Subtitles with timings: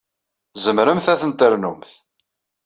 [0.53, 1.89] Tzemremt ad ten-ternumt.